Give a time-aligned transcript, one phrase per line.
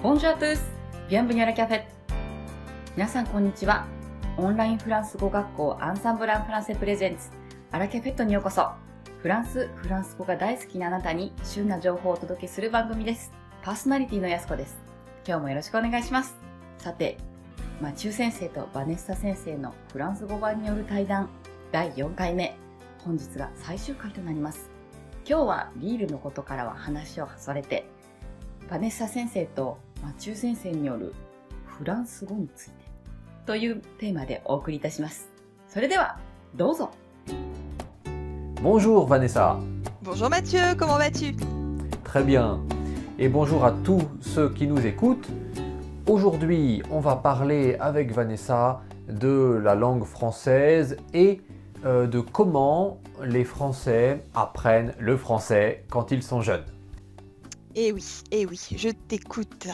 [0.00, 0.60] Bonjour à tous!
[1.08, 1.82] Bienvenue à la café!
[2.94, 3.84] 皆さんこんにちは。
[4.36, 7.30] オンラインフランス語学校アンサンブランフランセプレゼンツ
[7.72, 8.68] アラキャフェットにようこそ。
[9.20, 13.32] フランス、フランス語が大好きなあなたに旬な情報をお届けする番組です。
[13.60, 14.78] パーソナリティのやすこです。
[15.26, 16.36] 今日もよろしくお願いします。
[16.78, 17.16] さて、
[17.80, 21.28] マチュー先生とバネッサ先生のフランス語版による対談
[21.72, 22.56] 第4回目。
[22.98, 24.70] 本日が最終回となります。
[25.28, 27.90] 今日はリールのことからは話をそれて、
[28.70, 31.13] バネッサ先生と マチュー先生による
[31.65, 32.73] フランス語について
[33.45, 35.29] というテーマでお送りいたします。
[35.67, 36.19] それでは、
[36.55, 36.91] どうぞ
[38.61, 39.59] Bonjour Vanessa.
[40.03, 41.35] Bonjour Mathieu, comment vas-tu
[42.03, 42.61] Très bien.
[43.19, 45.27] Et bonjour à tous ceux qui nous écoutent.
[46.07, 51.41] Aujourd'hui, on va parler avec Vanessa de la langue française et
[51.85, 56.65] euh, de comment les Français apprennent le français quand ils sont jeunes.
[57.75, 59.67] Eh oui, eh oui, je t'écoute.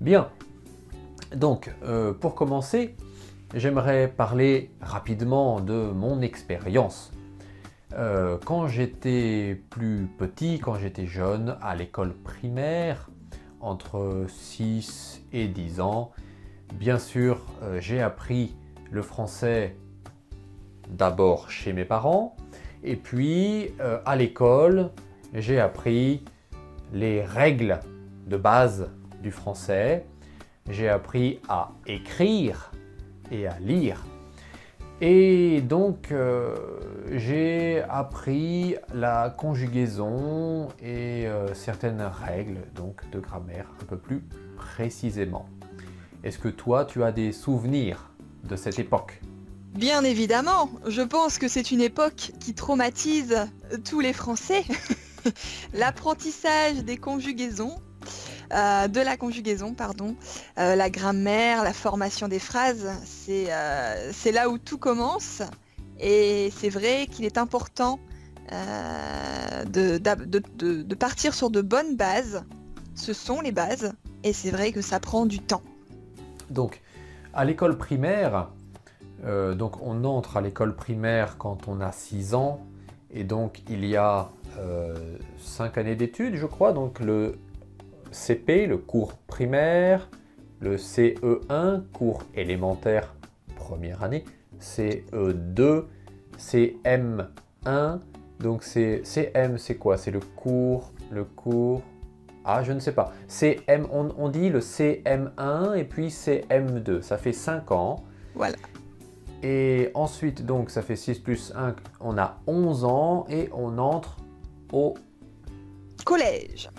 [0.00, 0.30] Bien.
[1.34, 2.96] Donc, euh, pour commencer,
[3.54, 7.12] j'aimerais parler rapidement de mon expérience.
[7.92, 13.10] Euh, quand j'étais plus petit, quand j'étais jeune, à l'école primaire,
[13.60, 16.12] entre 6 et 10 ans,
[16.72, 18.56] bien sûr, euh, j'ai appris
[18.90, 19.76] le français
[20.88, 22.34] d'abord chez mes parents,
[22.82, 23.74] et puis
[24.06, 24.90] à l'école,
[25.34, 26.24] j'ai appris
[26.92, 27.78] les règles
[28.26, 28.88] de base
[29.20, 30.06] du français.
[30.68, 32.70] J'ai appris à écrire
[33.30, 34.04] et à lire.
[35.00, 36.54] Et donc, euh,
[37.10, 44.22] j'ai appris la conjugaison et euh, certaines règles donc, de grammaire un peu plus
[44.56, 45.48] précisément.
[46.22, 48.10] Est-ce que toi, tu as des souvenirs
[48.44, 49.22] de cette époque?
[49.74, 53.48] Bien évidemment, je pense que c'est une époque qui traumatise
[53.88, 54.64] tous les Français.
[55.74, 57.76] L'apprentissage des conjugaisons,
[58.52, 60.16] euh, de la conjugaison, pardon,
[60.58, 65.42] euh, la grammaire, la formation des phrases, c'est euh, c'est là où tout commence.
[65.98, 67.98] Et c'est vrai qu'il est important
[68.50, 72.42] de, de- partir sur de bonnes bases.
[72.94, 73.92] Ce sont les bases.
[74.24, 75.62] Et c'est vrai que ça prend du temps.
[76.48, 76.80] Donc,
[77.34, 78.48] à l'école primaire,
[79.24, 82.60] donc on entre à l'école primaire quand on a 6 ans,
[83.12, 84.30] et donc il y a
[85.38, 86.72] 5 années d'études, je crois.
[86.72, 87.38] Donc le
[88.10, 90.08] CP, le cours primaire,
[90.60, 93.14] le CE1, cours élémentaire,
[93.56, 94.24] première année,
[94.60, 95.84] CE2,
[96.38, 98.00] CM1.
[98.40, 99.96] Donc c'est CM, c'est quoi?
[99.96, 101.82] C'est le cours, le cours.
[102.44, 103.12] Ah, je ne sais pas.
[103.28, 107.02] CM, on, on dit le CM1 et puis CM2.
[107.02, 108.04] Ça fait 5 ans.
[108.34, 108.56] Voilà.
[109.42, 114.16] Et ensuite, donc, ça fait 6 plus 1, on a 11 ans et on entre
[114.72, 114.94] au,
[116.04, 116.70] Collège.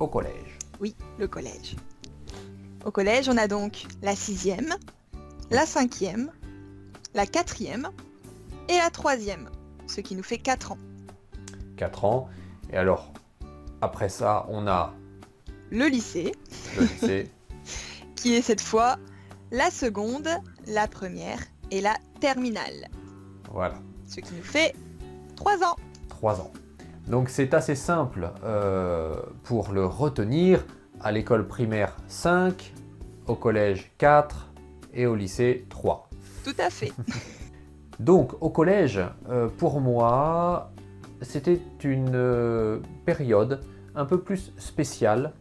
[0.00, 0.47] au collège.
[0.80, 1.76] Oui, le collège.
[2.84, 4.74] Au collège, on a donc la sixième,
[5.50, 6.30] la cinquième,
[7.14, 7.90] la quatrième
[8.68, 9.48] et la troisième,
[9.86, 10.78] ce qui nous fait 4 ans.
[11.76, 12.28] 4 ans.
[12.70, 13.12] Et alors,
[13.80, 14.94] après ça, on a
[15.70, 16.32] Le lycée,
[16.76, 17.30] le lycée.
[18.14, 18.98] qui est cette fois
[19.50, 20.28] la seconde,
[20.66, 21.40] la première
[21.70, 22.88] et la terminale,
[23.52, 24.74] voilà, ce qui nous fait
[25.36, 25.76] 3 ans.
[26.08, 26.52] 3 ans.
[27.08, 30.64] Donc, c'est assez simple euh, pour le retenir.
[31.00, 32.74] À l'école primaire, 5.
[33.26, 34.48] Au collège, 4.
[34.94, 36.08] Et au lycée, 3.
[36.44, 36.92] Tout à fait.
[37.98, 40.70] Donc au collège, euh, pour moi,
[41.20, 43.60] c'était une euh, période
[43.96, 45.32] un peu plus spéciale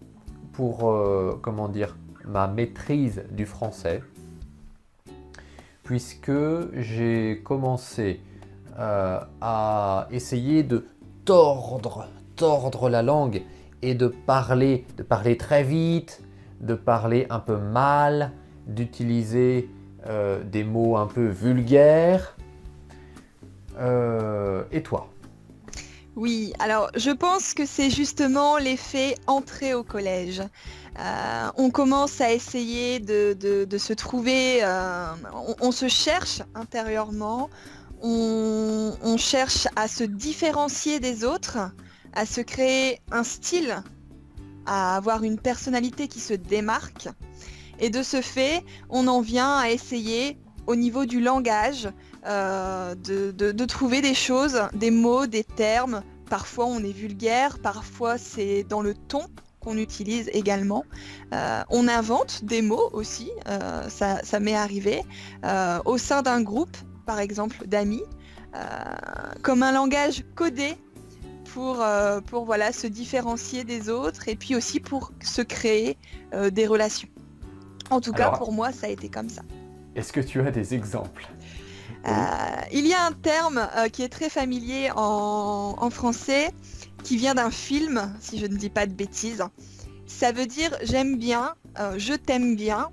[0.54, 1.96] pour, euh, comment dire,
[2.26, 4.02] ma maîtrise du français,
[5.84, 6.32] puisque
[6.74, 8.22] j'ai commencé
[8.80, 10.86] à essayer de
[11.28, 12.08] tordre,
[12.38, 13.44] tordre la langue
[13.82, 16.22] et de parler, de parler très vite,
[16.62, 18.32] de parler un peu mal,
[18.66, 19.70] d'utiliser
[20.08, 22.38] euh, des mots un peu vulgaires.
[23.78, 25.10] Euh, et toi?
[26.16, 30.42] Oui, alors je pense que c'est justement l'effet entrée au collège.
[30.98, 34.66] Euh, on commence à essayer de, se trouver,
[35.62, 37.50] on se cherche intérieurement,
[38.02, 41.58] on, cherche à se différencier des autres,
[42.14, 43.84] à se créer un style,
[44.66, 47.10] à avoir une personnalité qui se démarque.
[47.80, 51.90] Et de ce fait, on en vient à essayer au niveau du langage
[52.26, 56.02] euh, de, trouver des choses, des mots, des termes.
[56.30, 59.26] Parfois on est vulgaire, parfois c'est dans le ton
[59.62, 60.84] qu'on utilise également.
[61.34, 65.04] Euh, on invente des mots aussi, euh, ça, m'est arrivé,
[65.86, 66.78] au sein d'un groupe,
[67.08, 68.04] par exemple, d'amis,
[68.56, 68.60] euh,
[69.42, 70.76] comme un langage codé
[71.54, 75.98] pour, euh, pour voilà, se différencier des autres et puis aussi pour se créer
[76.34, 77.10] euh, des relations.
[77.90, 79.42] En tout cas, pour moi, ça a été comme ça.
[79.96, 81.28] Est-ce que tu as des exemples?
[82.06, 82.12] Euh,
[82.72, 86.52] il y a un terme euh, qui est très familier en, en français,
[87.04, 89.44] qui vient d'un film, si je ne dis pas de bêtises.
[90.06, 92.90] Ça veut dire j'aime bien, euh, je t'aime bien,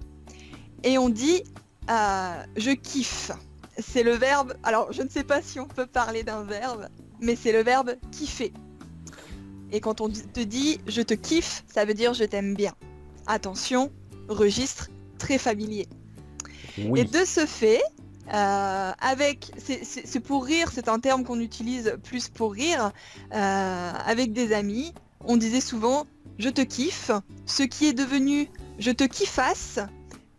[0.84, 1.42] et on dit
[1.88, 3.32] je kiffe.
[3.78, 6.88] C'est le verbe, alors je ne sais pas si on peut parler d'un verbe,
[7.20, 8.52] mais c'est le verbe kiffer.
[9.72, 12.74] Et quand on te dit je te kiffe, ça veut dire je t'aime bien.
[13.26, 13.90] Attention,
[14.28, 15.88] registre très familier.
[16.78, 17.00] Oui.
[17.00, 17.82] Et de ce fait,
[18.32, 22.92] euh, avec, c'est pour rire, c'est un terme qu'on utilise plus pour rire,
[23.32, 24.94] euh, avec des amis,
[25.24, 26.06] on disait souvent
[26.38, 27.10] je te kiffe,
[27.46, 28.48] ce qui est devenu
[28.78, 29.78] je te kiffasse,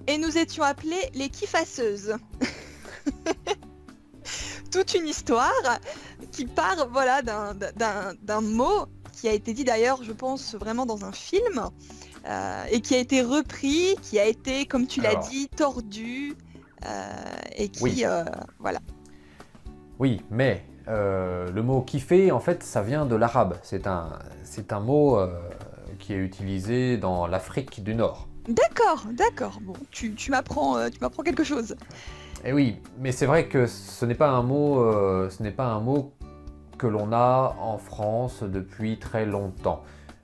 [0.07, 2.15] et nous étions appelés les kiffasseuses.
[4.71, 5.51] Toute une histoire
[6.31, 10.85] qui part voilà, d'un- d'un d'un mot qui a été dit d'ailleurs, je pense, vraiment
[10.85, 11.69] dans un film,
[12.27, 15.27] euh, et qui a été repris, qui a été, comme tu l'as Alors.
[15.29, 16.35] dit, tordu,
[16.85, 17.07] euh,
[17.55, 18.03] et qui, Oui.
[18.05, 18.25] euh,
[18.59, 18.79] voilà.
[19.99, 23.57] Oui, mais le mot kiffer, en fait, ça vient de l'arabe.
[23.63, 25.17] C'est un, c'est un mot
[25.99, 28.27] qui est utilisé dans l'Afrique du Nord.
[28.49, 29.59] D'accord, d'accord.
[29.61, 31.75] Bon, tu, tu m'apprends, tu m'apprends quelque chose.
[32.43, 35.65] Et oui, mais c'est vrai que ce n'est pas un mot, euh, ce n'est pas
[35.65, 36.13] un mot
[36.77, 39.83] que l'on a en France depuis très longtemps.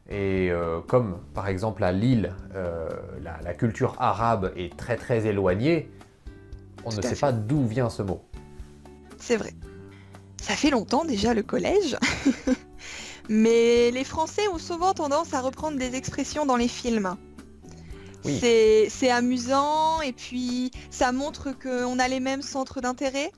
[0.09, 2.89] Et euh, comme par exemple à Lille, euh,
[3.23, 5.89] la, la culture arabe est très très éloignée,
[6.85, 7.21] on Tout ne sait fait.
[7.21, 8.21] pas d'où vient ce mot.
[9.17, 9.53] C'est vrai.
[10.41, 11.97] Ça fait longtemps déjà le collège.
[13.29, 17.15] Mais les Français ont souvent tendance à reprendre des expressions dans les films.
[18.25, 18.39] Oui.
[18.89, 23.31] C'est amusant et puis ça montre qu'on a les mêmes centres d'intérêt.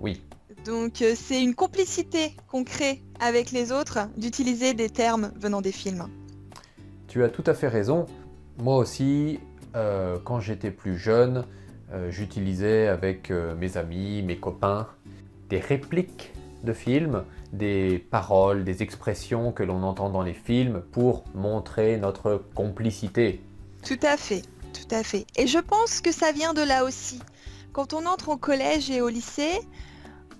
[0.00, 0.20] Oui,
[0.66, 5.72] Donc euh, c'est une complicité qu'on crée avec les autres d'utiliser des termes venant des
[5.72, 6.06] films.
[7.08, 8.06] tu as tout à fait raison.
[8.58, 9.40] Moi aussi,
[9.76, 11.44] euh, quand j'étais plus jeune,
[11.92, 14.88] euh, j'utilisais avec euh, mes amis, mes copains,
[15.48, 21.24] des répliques de films, des paroles, des expressions que l'on entend dans les films pour
[21.34, 23.40] montrer notre complicité.
[23.84, 24.42] Tout à fait,
[24.72, 25.26] tout à fait.
[25.36, 27.20] Et je pense que ça vient de là aussi.
[27.72, 29.60] Quand on entre au collège et au lycée,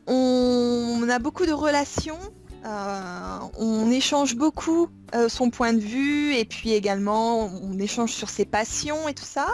[0.06, 2.18] on a beaucoup de relations,
[2.66, 8.28] euh, on échange beaucoup euh, son point de vue et puis également on échange sur
[8.28, 9.46] ses passions et tout ça.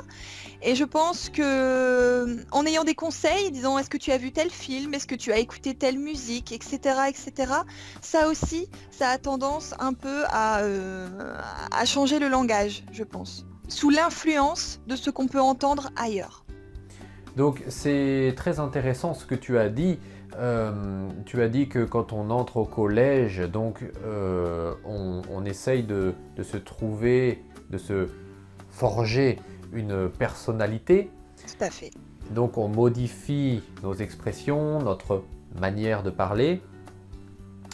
[0.63, 4.51] Et je pense que en ayant des conseils, disons est-ce que tu as vu tel
[4.51, 6.79] film, est-ce que tu as écouté telle musique, etc.,
[7.09, 7.53] etc.
[8.01, 11.39] Ça aussi, ça a tendance un peu à, euh,
[11.71, 16.45] à changer le langage, je pense, sous l'influence de ce qu'on peut entendre ailleurs.
[17.37, 19.99] Donc c'est très intéressant ce que tu as dit.
[20.39, 25.83] Euh, tu as dit que quand on entre au collège, donc euh, on, on essaye
[25.83, 28.09] de, de se trouver, de se
[28.71, 29.39] forger
[29.73, 31.11] une personnalité.
[31.47, 31.91] Tout à fait.
[32.31, 35.23] Donc on modifie nos expressions, notre
[35.61, 36.63] manière de parler.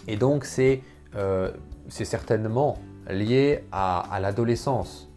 [0.09, 0.83] Et donc c'est
[1.15, 1.53] euh,
[1.89, 2.79] certainement
[3.09, 5.09] lié à, à l'adolescence.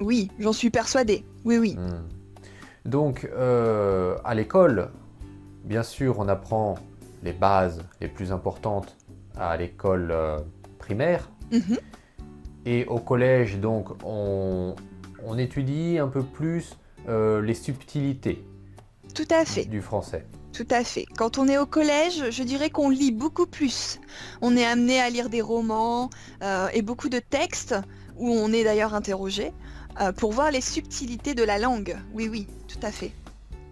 [0.00, 1.24] Oui, j'en suis persuadée.
[1.44, 1.76] Oui, oui.
[1.76, 2.88] Hmm.
[2.88, 4.90] Donc euh, à l'école,
[5.64, 6.76] bien sûr, on apprend
[7.22, 8.96] les bases les plus importantes
[9.36, 10.38] à l'école euh,
[10.78, 11.30] primaire.
[11.52, 11.78] Mhm.
[12.66, 14.74] Et au collège, donc, on,
[15.24, 16.76] on étudie un peu plus
[17.08, 18.44] euh, les subtilités
[19.14, 19.64] Tout à fait.
[19.64, 20.26] du français.
[20.52, 21.06] Tout à fait.
[21.16, 24.00] Quand on est au collège, je dirais qu'on lit beaucoup plus.
[24.42, 26.10] On est amené à lire des romans
[26.42, 27.74] euh, et beaucoup de textes
[28.16, 29.52] où on est d'ailleurs interrogé
[30.00, 31.96] euh, pour voir les subtilités de la langue.
[32.14, 33.12] Oui, oui, tout à fait.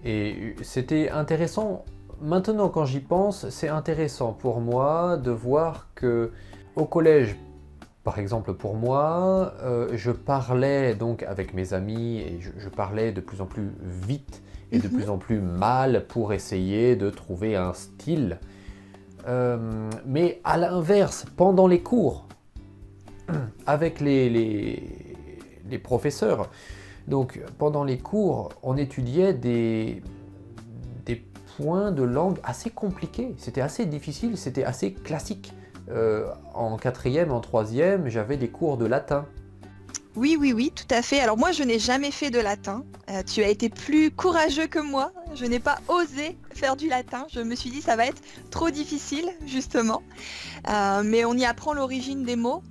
[0.05, 1.85] Et c'était intéressant.
[2.21, 6.33] Maintenant, quand j'y pense, c'est intéressant pour moi de voir que
[6.77, 7.37] au collège,
[8.05, 13.13] par exemple pour moi, euh, je parlais donc avec mes amis et je, je parlais
[13.13, 14.43] de plus en plus vite
[14.73, 14.95] et de Mhm.
[14.95, 18.39] plus en plus mal pour essayer de trouver un style.
[19.27, 22.27] Euh, mais à l'inverse, pendant les cours,
[23.67, 25.08] avec les, les,
[25.71, 26.49] les professeurs,
[27.09, 30.03] donc pendant les cours, on étudiait des,
[31.57, 33.35] points de langue assez compliqués.
[33.37, 35.53] C'était assez difficile, c'était assez classique.
[35.91, 39.27] Euh, en quatrième, en troisième, j'avais des cours de latin.
[40.15, 41.19] Oui, oui, oui, tout à fait.
[41.19, 42.85] Alors moi, je n'ai jamais fait de latin.
[43.11, 45.13] Euh, tu as été plus courageux que moi.
[45.35, 47.27] Je n'ai pas osé faire du latin.
[47.33, 50.03] Je me suis dit, ça va être trop difficile, justement.
[50.69, 52.63] Euh, mais on y apprend l'origine des mots.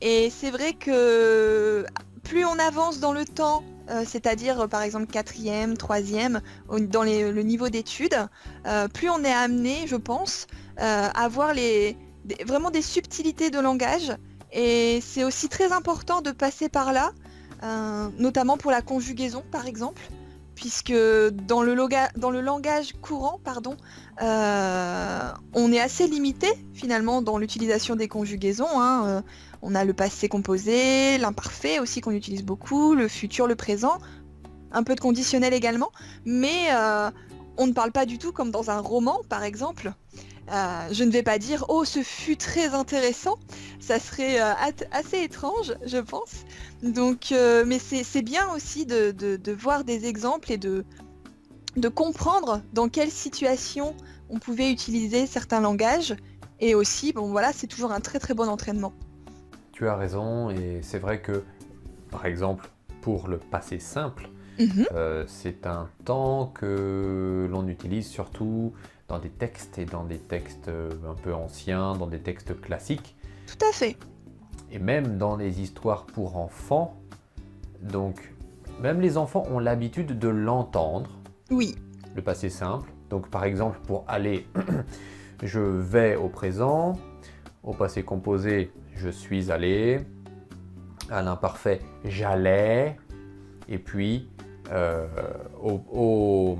[0.00, 1.86] Et c'est vrai que
[2.22, 7.42] plus on avance dans le temps, euh, c'est-à-dire euh, par exemple quatrième, troisième, dans le
[7.42, 8.16] niveau d'études,
[8.66, 10.46] euh, plus on est amené, je pense,
[10.80, 11.54] euh, à voir
[12.46, 14.12] vraiment des subtilités de langage.
[14.52, 17.12] Et c'est aussi très important de passer par là,
[18.18, 20.02] notamment pour la conjugaison par exemple,
[20.54, 23.76] puisque dans le, langage courant, pardon,
[24.20, 28.68] on est assez limité finalement dans l'utilisation des conjugaisons.
[28.78, 29.24] Hein.
[29.62, 33.98] Euh, on a le passé composé, l'imparfait aussi qu'on utilise beaucoup, le futur, le présent,
[34.72, 35.92] un peu de conditionnel également,
[36.24, 36.70] mais
[37.56, 39.92] on ne parle pas du tout comme dans un roman par exemple.
[40.50, 43.38] Euh, je ne vais pas dire oh ce fut très intéressant,
[43.78, 44.52] ça serait euh,
[44.90, 46.44] assez étrange je pense.
[46.82, 50.84] Donc euh, mais c'est bien aussi de, voir des exemples et de,
[51.76, 53.94] de comprendre dans quelle situation
[54.30, 56.16] on pouvait utiliser certains langages
[56.58, 58.92] et aussi bon voilà c'est toujours un très très bon entraînement.
[59.72, 61.42] Tu as raison et c'est vrai que
[62.10, 62.68] par exemple
[63.00, 64.86] pour le passé simple, mhm.
[65.26, 68.72] c'est un temps que l'on utilise surtout
[69.12, 73.14] dans des textes et dans des textes euh, un peu anciens, dans des textes classiques.
[73.46, 73.98] Tout à fait.
[74.70, 76.96] Et même dans les histoires pour enfants.
[77.82, 78.32] Donc,
[78.80, 81.10] même les enfants ont l'habitude de l'entendre.
[81.50, 81.76] Oui.
[82.16, 82.90] Le passé simple.
[83.10, 84.46] Donc, par exemple, pour aller,
[85.42, 86.98] je vais au présent.
[87.64, 90.00] Au passé composé, je suis allé.
[91.10, 92.96] À l'imparfait, j'allais.
[93.68, 94.28] Et puis,
[94.70, 95.06] euh,
[95.62, 96.58] au,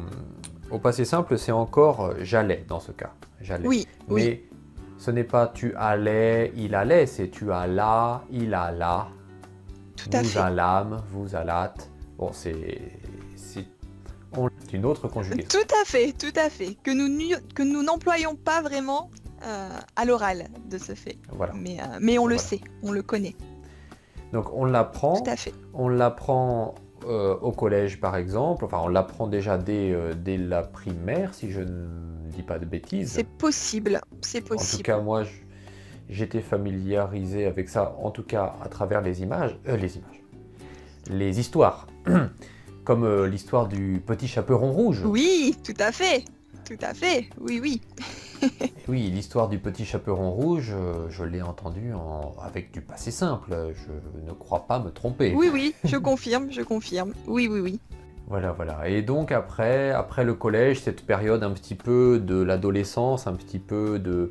[0.71, 3.13] au passé simple, c'est encore j'allais dans ce cas.
[3.41, 3.67] J'allais.
[3.67, 3.87] Oui.
[4.09, 4.43] Mais
[4.99, 9.09] ce n'est pas tu allais, il allait, c'est tu alla, il alla.
[9.97, 10.39] Tout à vous fait.
[10.39, 11.91] allâmes, vous allâtes.
[12.19, 12.81] Bon, c'est
[14.73, 15.49] une autre conjugaison.
[15.49, 16.77] Tout à fait, tout à fait.
[16.83, 19.11] Que nous que nous n'employons pas vraiment
[19.97, 21.19] à l'oral de ce fait.
[21.31, 21.53] Voilà.
[21.55, 23.35] Mais, euh, mais on le sait, on le connaît.
[24.33, 25.21] Donc on l'apprend.
[25.21, 25.53] Tout à fait.
[25.75, 26.75] On l'apprend
[27.07, 31.51] euh, au collège par exemple, enfin on l'apprend déjà dès, euh, dès, la primaire si
[31.51, 31.87] je ne
[32.31, 33.11] dis pas de bêtises.
[33.11, 34.73] C'est possible, c'est possible.
[34.73, 35.23] En tout cas moi
[36.09, 40.23] j'étais familiarisé avec ça, en tout cas à travers les images, euh, les images,
[41.11, 41.89] les histoires,
[42.85, 45.03] comme l'histoire du petit chaperon rouge.
[45.05, 46.25] Oui, tout à fait,
[46.65, 47.81] tout à fait, oui oui.
[48.89, 51.93] oui, l'histoire du petit chaperon rouge, euh, je l'ai entendu
[52.43, 53.55] avec du passé simple.
[53.75, 53.93] Je
[54.27, 55.35] ne crois pas me tromper.
[55.35, 57.13] Oui, oui, je confirme, je confirme.
[57.27, 57.81] Oui, oui, oui.
[58.29, 58.89] Voilà, voilà.
[58.89, 63.59] Et donc après, après le collège, cette période un petit peu de l'adolescence, un petit
[63.59, 64.31] peu de,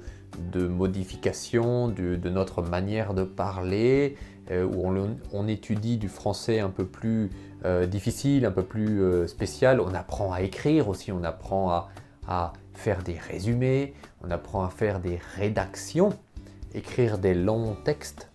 [0.67, 4.17] modification de, notre manière de parler,
[4.49, 4.91] euh, où
[5.33, 7.29] on, étudie du français un peu plus
[7.63, 9.79] euh, difficile, un peu plus spécial.
[9.79, 11.87] On apprend à écrire aussi, on apprend
[12.27, 16.09] à faire des résumés, on apprend à faire des rédactions,
[16.73, 18.29] écrire des longs textes.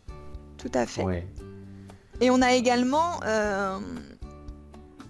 [0.58, 1.26] Tout à fait.
[2.20, 3.78] Et on a également, euh,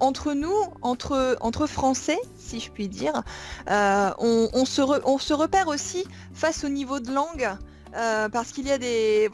[0.00, 3.22] entre nous, entre, entre Français, si je puis dire,
[3.70, 6.04] euh, on, se on, se repère aussi
[6.34, 7.48] face au niveau de langue.
[7.94, 9.30] Euh, parce qu'il y a des...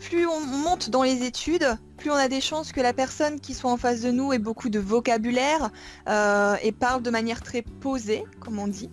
[0.00, 3.54] Plus on monte dans les études, plus on a des chances que la personne qui
[3.54, 5.70] soit en face de nous ait beaucoup de vocabulaire
[6.08, 8.90] et parle de manière très posée, comme on dit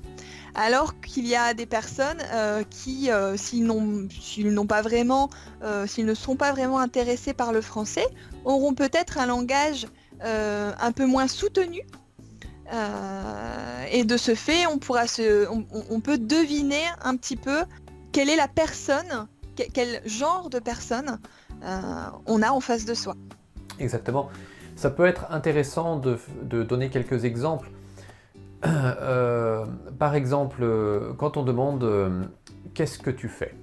[0.55, 3.65] alors qu'il y a des personnes euh, qui, euh, euh, s'ils
[6.05, 8.05] ne sont pas vraiment intéressés par le français,
[8.45, 9.87] auront peut-être un langage
[10.23, 11.81] un peu moins soutenu.
[13.91, 17.63] et de ce fait, on, peut deviner un petit peu
[18.11, 21.19] quelle est la personne, quel, genre de personne
[22.27, 23.15] on a en face de soi.
[23.79, 24.29] Exactement.
[24.75, 27.71] Ça peut être intéressant de donner quelques exemples.
[28.65, 29.65] Euh,
[29.97, 30.63] par exemple,
[31.17, 32.23] quand on demande euh,
[32.73, 33.55] qu'est-ce que tu fais?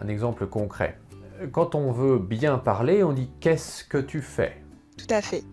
[0.00, 0.98] Un exemple concret.
[1.52, 4.62] Quand on veut bien parler, on dit qu'est-ce que tu fais?
[4.96, 5.44] Tout à fait.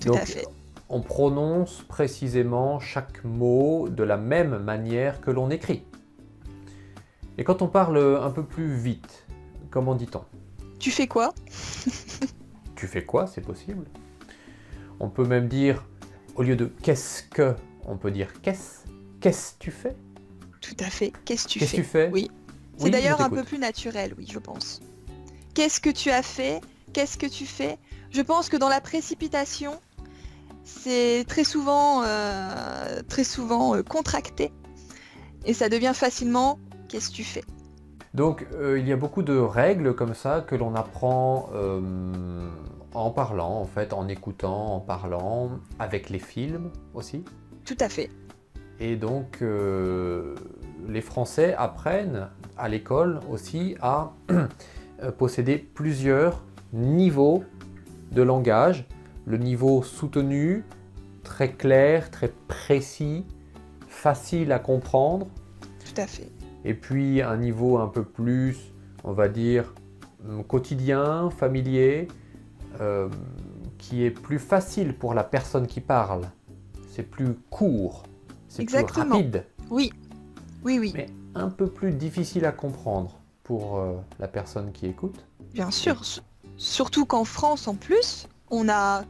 [0.00, 0.46] Tout à fait.
[0.88, 5.84] On prononce précisément chaque mot de la même manière que l'on écrit.
[7.38, 9.26] Et quand on parle un peu plus vite,
[9.70, 10.24] comment dit-on?
[10.78, 11.32] Tu fais quoi?
[12.74, 13.26] Tu fais quoi?
[13.26, 13.84] C'est possible.
[14.98, 15.84] On peut même dire
[16.36, 17.54] au lieu de qu'est-ce que,
[17.86, 18.86] on peut dire qu'est-ce,
[19.20, 19.96] qu'est-ce tu fais?
[20.60, 21.12] Tout à fait.
[21.24, 22.10] Qu'est-ce tu tu fais?
[22.12, 22.30] Oui.
[22.78, 24.80] C'est d'ailleurs un peu plus naturel, oui, je pense.
[25.54, 26.60] Qu'est-ce que tu as fait?
[26.92, 27.78] Qu'est-ce que tu fais?
[28.10, 29.80] Je pense que dans la précipitation,
[30.64, 34.52] c'est très souvent, euh, très souvent euh, contracté
[35.44, 36.58] et ça devient facilement
[36.88, 37.44] qu'est-ce que tu fais.
[38.14, 41.50] Donc euh, il y a beaucoup de règles comme ça que l'on apprend
[42.94, 47.24] en parlant, en fait, en écoutant, en parlant, avec les films aussi.
[47.64, 48.10] Tout à fait.
[48.80, 50.34] Et donc, euh,
[50.88, 54.12] les Français apprennent à l'école aussi à
[55.18, 56.42] posséder plusieurs
[56.72, 57.44] niveaux
[58.12, 58.86] de langage.
[59.26, 60.64] Le niveau soutenu,
[61.22, 63.24] très clair, très précis,
[63.86, 65.28] facile à comprendre.
[65.84, 66.30] Tout à fait.
[66.64, 68.72] Et puis un niveau un peu plus,
[69.04, 69.74] on va dire,
[70.26, 72.08] hum, quotidien, familier,
[72.80, 73.08] euh,
[73.78, 76.22] qui est plus facile pour la personne qui parle.
[76.88, 78.04] C'est plus court,
[78.48, 79.92] c'est plus rapide, Oui,
[80.64, 85.24] oui, oui, mais un peu plus difficile à comprendre pour euh, la personne qui écoute.
[85.54, 86.02] bien sûr.
[86.56, 89.04] Surtout qu'en France, en plus, on a,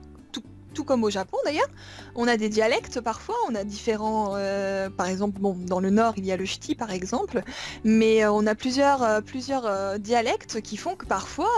[0.74, 1.68] tout, comme au Japon d'ailleurs,
[2.14, 6.14] on a des dialectes parfois, on a différents, euh, par exemple, bon, dans le nord,
[6.16, 7.42] il y a le ch'ti par exemple,
[7.84, 11.50] mais on a plusieurs, euh, plusieurs euh, dialectes qui font que parfois,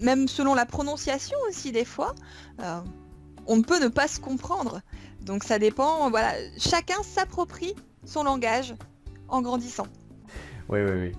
[0.00, 2.14] même selon la prononciation aussi des fois,
[2.60, 2.80] euh,
[3.46, 4.80] on ne peut ne pas se comprendre.
[5.22, 8.74] Donc ça dépend, voilà, chacun s'approprie son langage
[9.28, 9.86] en grandissant.
[10.68, 11.12] Oui, oui, oui.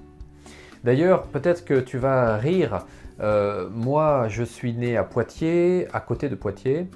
[0.84, 2.86] D'ailleurs, peut-être que tu vas rire.
[3.20, 6.90] Euh, moi, je suis né à Poitiers, à côté de Poitiers,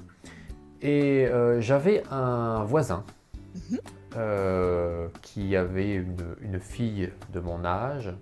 [0.82, 3.04] et euh, j'avais un voisin
[3.54, 3.78] Mhm.
[4.16, 8.12] euh, qui avait une, une fille de mon âge.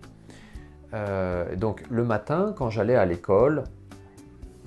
[0.94, 3.64] Euh, donc, le matin, quand j'allais à l'école,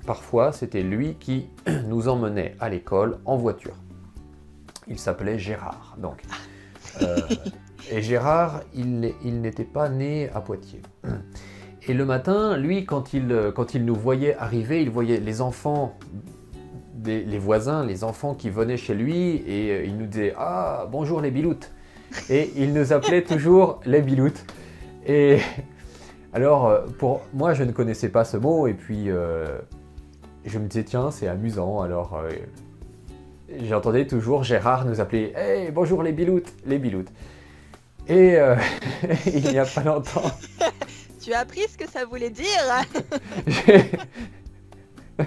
[0.06, 1.48] parfois, c'était lui qui
[1.86, 3.74] nous emmenait à l'école en voiture.
[4.86, 5.96] Il s'appelait Gérard.
[5.98, 6.22] Donc,
[7.02, 7.16] euh,
[7.90, 10.82] et Gérard, il, il n'était pas né à Poitiers.
[11.86, 15.96] Et le matin, lui, quand il, quand il nous voyait arriver, il voyait les enfants,
[16.92, 20.86] des- les voisins, les enfants qui venaient chez lui, et euh, il nous disait Ah,
[20.92, 21.70] bonjour les biloutes
[22.28, 24.44] Et il nous appelait toujours les biloutes.
[25.06, 25.38] Et
[26.32, 29.58] alors, euh, pour moi, je ne connaissais pas ce mot, et puis euh,
[30.44, 31.80] je me disais Tiens, c'est amusant.
[31.80, 32.30] Alors, euh,
[33.64, 37.08] j'entendais toujours Gérard nous appeler Hey, bonjour les biloutes, les biloutes.
[38.08, 38.56] Et euh,
[39.26, 40.30] il n'y a pas longtemps,
[41.20, 42.46] Tu as appris ce que ça voulait dire
[43.46, 43.90] j'ai-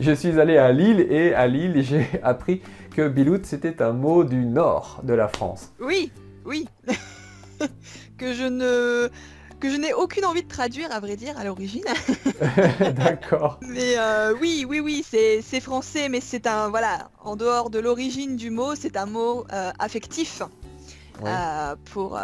[0.00, 2.60] je suis allé à Lille et à Lille, j'ai appris
[2.94, 5.72] que biloute c'était un mot du nord de la France.
[5.80, 6.10] Oui,
[6.44, 6.66] oui.
[8.18, 9.08] que je ne
[9.60, 11.84] que je n'ai aucune envie de traduire à vrai dire à l'origine.
[12.96, 13.58] D'accord.
[13.62, 18.36] Mais euh, oui, oui, oui, c'est français, mais c'est un voilà, en dehors de l'origine
[18.36, 20.42] du mot, c'est un mot euh, affectif
[21.24, 22.18] euh, pour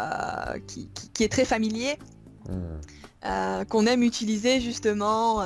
[0.69, 1.99] qui, qui- qui est très familier,
[2.47, 3.65] Hmm.
[3.71, 5.41] qu'on aime utiliser justement.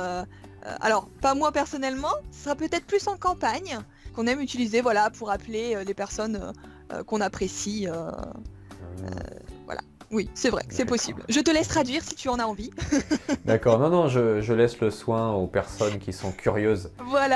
[0.81, 3.79] alors pas moi personnellement, ce sera peut-être plus en campagne
[4.13, 6.51] qu'on aime utiliser voilà pour appeler les personnes
[7.07, 7.87] qu'on apprécie.
[7.87, 9.09] Hmm.
[10.11, 11.23] Oui, c'est vrai, c'est possible.
[11.29, 12.71] Je te laisse traduire si tu en as envie.
[13.45, 16.91] D'accord, non, non, je, laisse le soin aux personnes qui sont curieuses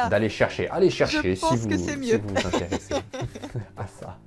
[0.10, 0.70] d'aller chercher.
[0.70, 2.96] Allez chercher si, vous, vous vous intéressez
[3.78, 4.18] à ça.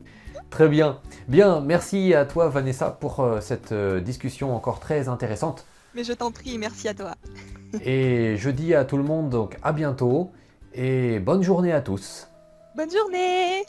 [0.50, 1.00] Très bien.
[1.28, 5.66] Bien, merci à toi Vanessa pour euh, cette euh, discussion encore très intéressante.
[5.94, 7.14] Mais je t'en prie, merci à toi.
[7.84, 10.30] et je dis à tout le monde donc à bientôt
[10.72, 12.28] et bonne journée à tous.
[12.76, 13.64] Bonne journée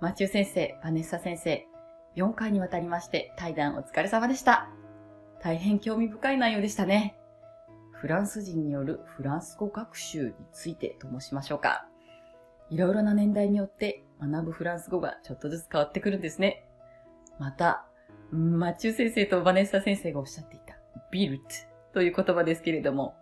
[0.00, 1.66] Mathieu Sensei, Vanessa Sensei,
[2.16, 4.68] 4回にわたりまして対談お疲れ様でした。
[5.42, 7.16] 大変興味深い内容でしたね。
[7.92, 11.86] フランス人によるフランス語学習についてと申しましょうか。
[12.70, 16.64] いろいろな年代によって学ぶフランス語がちょっとずつ変わってくるんですね。
[17.38, 17.86] また、
[18.30, 20.76] マチュー先生とバネッサ先生がおっしゃっていた
[21.10, 21.44] ビルト
[21.94, 23.14] という言葉ですけれども、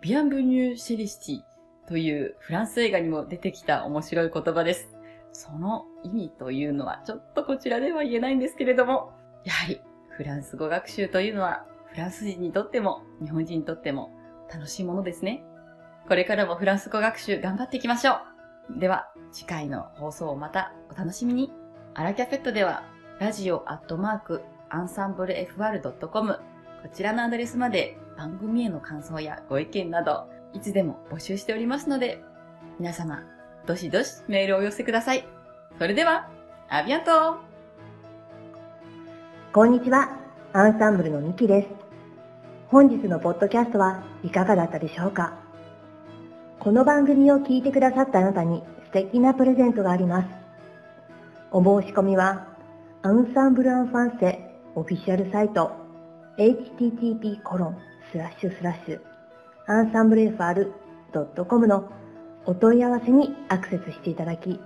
[0.00, 4.88] ビアンブニューシェリシティというフランス映画にも出てきた面白い言葉です。
[5.32, 9.12] その意味というのはちょっとこちらでは言えないんですけれども、
[9.44, 9.80] やはり
[10.10, 14.10] フランス語学習というのはフランス人にとっても日本人にとっても
[14.52, 15.44] 楽しいものですね。
[16.08, 18.18] これからもフランス語学習頑張っていきましょ
[18.76, 18.78] う。
[18.78, 21.52] では次回の放送をまたお楽しみに。
[21.94, 22.84] アラキャフェットでは
[23.18, 26.40] ラジオアットマークアンサンブル FR.com こ
[26.92, 32.22] ちらのアドレスまで番組への感想やご意見などいつでも募集しておりますので
[32.78, 33.24] 皆様
[33.66, 35.37] どしどしメールをお寄せください。
[35.76, 36.28] それでは、
[36.68, 37.36] アビアント
[39.52, 40.18] こんにちは。
[40.52, 41.68] アンサンブルのミキです。
[42.68, 45.34] 本日のポッドキャストはいかがだったでしょうか？
[46.58, 50.28] この番組を聞いてくださったあなたに素敵なプレゼントがあります。
[51.52, 52.48] お申し込みは、
[53.02, 55.70] アンサンブルアンファンセオフィシャルサイト
[56.38, 57.78] http コロン
[58.10, 59.00] スラッシュスラッシュ
[59.66, 61.88] アンサンブル FR.com の
[62.46, 64.60] お問い合わせにアクセスしていただき、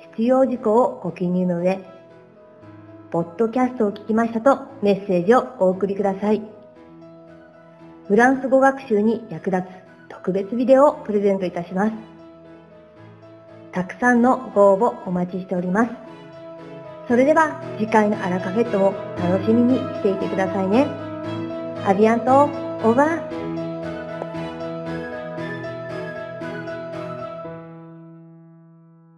[0.00, 1.78] 必要事項をご記入の上、
[3.10, 6.42] ポッドキャストを聞きましたとメッセージをお送りください。
[8.08, 9.66] フランス語学習に役立つ
[10.08, 11.92] 特別ビデオをプレゼントいたします。
[13.72, 15.90] たくさんのご応募お待ちしております。
[17.06, 20.86] それでは次回のアラカフェットも楽しみにしていてくださいね。
[21.84, 23.39] アビアント、オーバー。